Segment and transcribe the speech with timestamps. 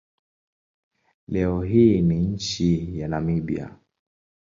[1.27, 3.75] Leo hii ni nchi ya Namibia.